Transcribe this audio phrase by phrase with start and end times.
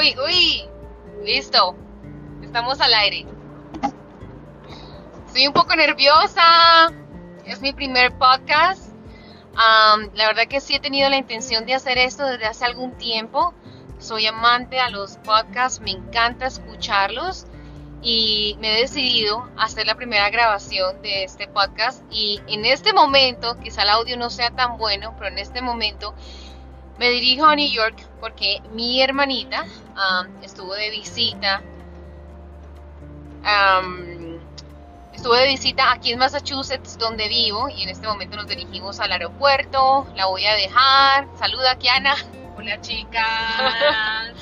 [0.00, 0.64] Uy, uy,
[1.22, 1.76] listo.
[2.42, 3.26] Estamos al aire.
[5.26, 6.90] Estoy un poco nerviosa.
[7.44, 8.94] Es mi primer podcast.
[9.54, 13.52] la verdad que sí he tenido la intención de hacer esto desde hace algún tiempo.
[13.98, 17.44] Soy amante a los podcasts, me encanta escucharlos
[18.00, 23.58] y me he decidido hacer la primera grabación de este podcast y en este momento,
[23.62, 26.14] quizá el audio no sea tan bueno, pero en este momento
[27.00, 31.62] me dirijo a New York porque mi hermanita um, estuvo de visita.
[33.40, 34.38] Um,
[35.14, 39.12] estuvo de visita aquí en Massachusetts, donde vivo, y en este momento nos dirigimos al
[39.12, 40.06] aeropuerto.
[40.14, 41.26] La voy a dejar.
[41.38, 42.16] Saluda, Kiana.
[42.58, 43.24] Hola, chicas.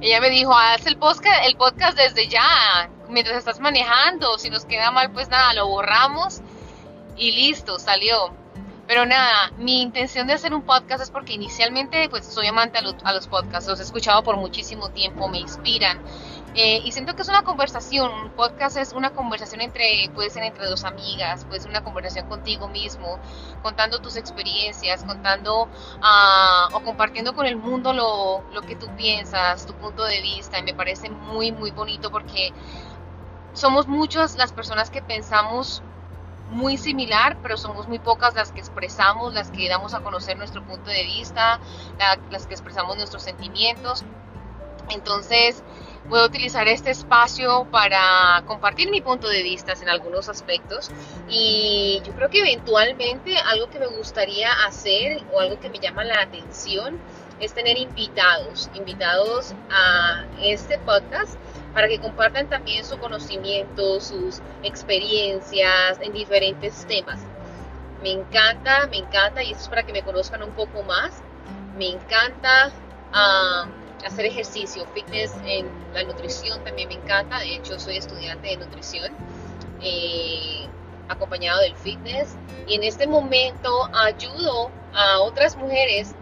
[0.00, 4.38] Ella me dijo, haz el podcast, el podcast desde ya, mientras estás manejando.
[4.38, 6.42] Si nos queda mal, pues nada, lo borramos
[7.16, 8.32] y listo, salió.
[8.88, 12.80] Pero nada, mi intención de hacer un podcast es porque inicialmente pues soy amante a
[12.80, 16.00] los, a los podcasts, los he escuchado por muchísimo tiempo, me inspiran.
[16.54, 20.42] Eh, y siento que es una conversación, un podcast es una conversación entre, puede ser
[20.42, 23.18] entre dos amigas, puede ser una conversación contigo mismo,
[23.62, 29.66] contando tus experiencias, contando uh, o compartiendo con el mundo lo, lo que tú piensas,
[29.66, 30.58] tu punto de vista.
[30.60, 32.54] Y me parece muy, muy bonito porque
[33.52, 35.82] somos muchas las personas que pensamos
[36.50, 40.64] muy similar, pero somos muy pocas las que expresamos, las que damos a conocer nuestro
[40.64, 41.60] punto de vista,
[42.30, 44.04] las que expresamos nuestros sentimientos.
[44.90, 45.62] Entonces,
[46.08, 50.90] voy a utilizar este espacio para compartir mi punto de vista en algunos aspectos
[51.28, 56.04] y yo creo que eventualmente algo que me gustaría hacer o algo que me llama
[56.04, 56.98] la atención
[57.40, 61.36] es tener invitados, invitados a este podcast
[61.74, 67.20] para que compartan también su conocimiento, sus experiencias en diferentes temas.
[68.02, 71.22] Me encanta, me encanta y eso es para que me conozcan un poco más.
[71.76, 72.70] Me encanta
[73.12, 77.38] uh, hacer ejercicio, fitness en la nutrición también me encanta.
[77.40, 79.12] De hecho, soy estudiante de nutrición,
[79.82, 80.66] eh,
[81.08, 82.36] acompañado del fitness.
[82.66, 86.14] Y en este momento ayudo a otras mujeres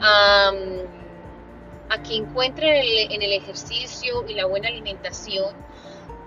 [0.00, 0.52] a,
[2.02, 2.72] que encuentren
[3.10, 5.54] en el ejercicio y la buena alimentación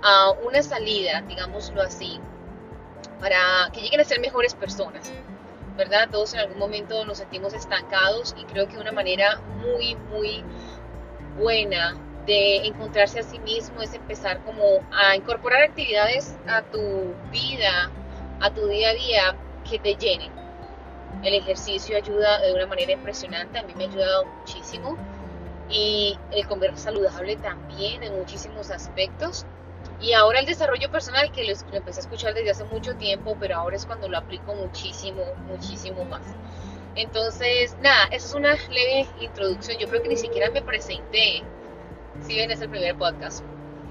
[0.03, 2.19] a una salida, digámoslo así,
[3.19, 5.11] para que lleguen a ser mejores personas.
[5.77, 6.07] ¿Verdad?
[6.09, 10.41] Todos en algún momento nos sentimos estancados y creo que una manera muy, muy
[11.37, 17.91] buena de encontrarse a sí mismo es empezar como a incorporar actividades a tu vida,
[18.39, 19.35] a tu día a día
[19.69, 20.31] que te llenen.
[21.23, 24.97] El ejercicio ayuda de una manera impresionante, a mí me ha ayudado muchísimo
[25.69, 29.45] y el comer saludable también en muchísimos aspectos.
[30.01, 33.55] Y ahora el desarrollo personal, que lo, empecé a escuchar desde hace mucho tiempo, pero
[33.55, 36.21] ahora es cuando lo aplico muchísimo, muchísimo más.
[36.95, 39.77] Entonces, nada, esa es una leve introducción.
[39.77, 41.43] Yo creo que ni siquiera me presenté.
[42.21, 43.43] Si bien es el primer podcast.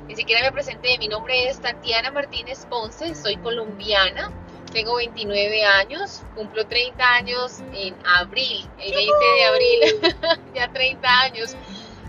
[0.09, 0.99] Ni siquiera me presenté.
[0.99, 3.15] Mi nombre es Tatiana Martínez Ponce.
[3.15, 4.31] Soy colombiana.
[4.75, 6.23] Tengo 29 años.
[6.35, 8.69] Cumplo 30 años en abril.
[8.79, 10.41] El 20 de abril.
[10.55, 11.57] ya 30 años.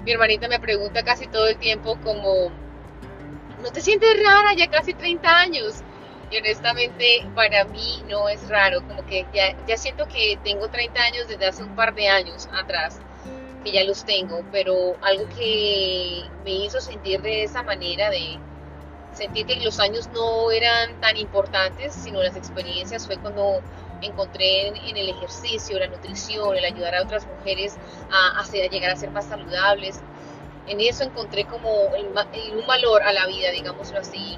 [0.03, 2.52] Mi hermanita me pregunta casi todo el tiempo como...
[3.62, 5.84] ¿No te sientes rara ya casi 30 años?
[6.31, 11.02] y honestamente para mí no es raro, como que ya, ya siento que tengo 30
[11.02, 13.00] años desde hace un par de años atrás,
[13.64, 18.40] que ya los tengo, pero algo que me hizo sentir de esa manera, de
[19.16, 23.62] sentir que los años no eran tan importantes, sino las experiencias, fue cuando
[24.02, 27.78] encontré en, el ejercicio, la nutrición, el ayudar a otras mujeres
[28.12, 30.02] a, a, llegar a ser más saludables.
[30.68, 34.38] En eso encontré como un valor a la vida, digámoslo así,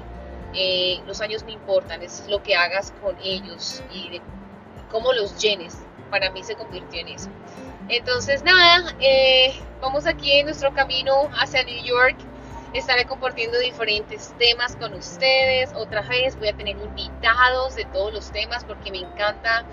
[0.54, 4.20] eh, los años me importan, es lo que hagas con ellos y
[4.90, 5.78] cómo los llenes.
[6.10, 7.28] Para mí se convirtió en eso.
[7.88, 12.16] Entonces, nada, eh, vamos aquí en nuestro camino hacia New York.
[12.74, 15.70] Estaré compartiendo diferentes temas con ustedes.
[15.74, 19.64] Otra vez voy a tener invitados de todos los temas porque me encanta.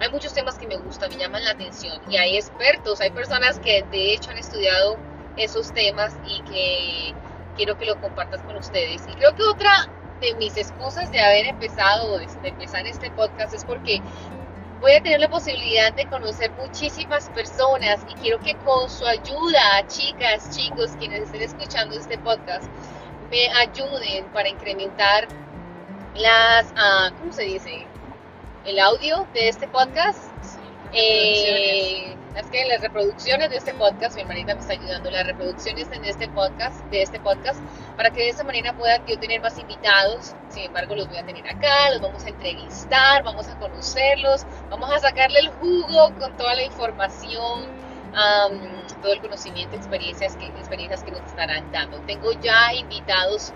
[0.00, 2.00] Hay muchos temas que me gustan, me llaman la atención.
[2.10, 4.96] Y hay expertos, hay personas que de hecho han estudiado
[5.36, 7.14] esos temas y que
[7.56, 9.02] quiero que lo compartas con ustedes.
[9.08, 9.90] Y creo que otra
[10.20, 14.00] de mis excusas de haber empezado, de empezar este podcast, es porque
[14.82, 19.86] voy a tener la posibilidad de conocer muchísimas personas y quiero que con su ayuda,
[19.86, 22.64] chicas, chicos, quienes estén escuchando este podcast,
[23.30, 25.28] me ayuden para incrementar
[26.16, 27.86] las, uh, ¿cómo se dice?
[28.66, 30.32] El audio de este podcast.
[30.92, 31.61] Eh,
[32.36, 36.08] es que las reproducciones de este podcast, mi hermanita me está ayudando, las reproducciones de
[36.08, 37.60] este podcast, de este podcast,
[37.96, 40.34] para que de esa manera pueda yo tener más invitados.
[40.48, 44.90] Sin embargo, los voy a tener acá, los vamos a entrevistar, vamos a conocerlos, vamos
[44.90, 47.82] a sacarle el jugo con toda la información
[49.02, 51.98] todo el conocimiento, experiencias que, experiencias que nos estarán dando.
[52.00, 53.52] Tengo ya invitados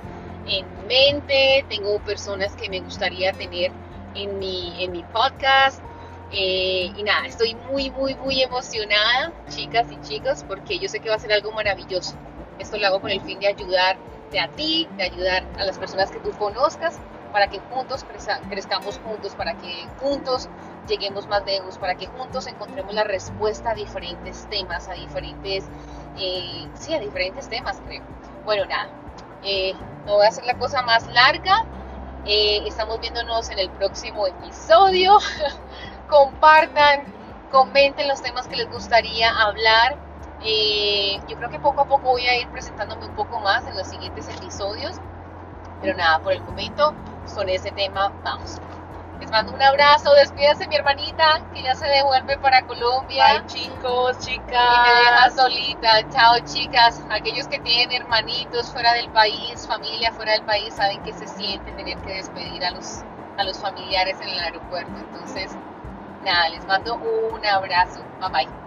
[0.47, 3.71] en mente, tengo personas que me gustaría tener
[4.15, 5.83] en mi, en mi podcast.
[6.33, 11.09] Eh, y nada, estoy muy, muy, muy emocionada, chicas y chicos, porque yo sé que
[11.09, 12.15] va a ser algo maravilloso.
[12.59, 16.11] Esto lo hago con el fin de ayudarte a ti, de ayudar a las personas
[16.11, 16.99] que tú conozcas,
[17.33, 18.05] para que juntos
[18.49, 20.49] crezcamos juntos, para que juntos
[20.89, 25.65] lleguemos más lejos, para que juntos encontremos la respuesta a diferentes temas, a diferentes,
[26.19, 28.03] eh, sí, a diferentes temas, creo.
[28.45, 28.89] Bueno, nada,
[29.45, 29.75] eh,
[30.07, 31.65] no voy a hacer la cosa más larga.
[32.25, 35.19] Estamos viéndonos en el próximo episodio.
[36.09, 37.05] Compartan,
[37.51, 39.97] comenten los temas que les gustaría hablar.
[41.29, 43.87] yo creo que poco a poco voy a ir presentándome un poco más en los
[43.87, 44.97] siguientes episodios.
[45.81, 46.95] Pero nada, por el momento,
[47.35, 48.61] con ese tema vamos.
[49.21, 53.41] Les mando un abrazo, despídase mi hermanita, que ya se devuelve para Colombia.
[53.41, 54.47] Bye chicos, chicas.
[54.47, 56.09] Y me deja solita.
[56.11, 57.03] Chao chicas.
[57.11, 61.73] Aquellos que tienen hermanitos fuera del país, familia fuera del país, saben que se siente
[61.73, 63.03] tener que despedir a los,
[63.39, 64.93] a los familiares en el aeropuerto.
[64.99, 65.57] Entonces,
[66.27, 68.01] nada, les mando un abrazo.
[68.21, 68.66] Bye bye.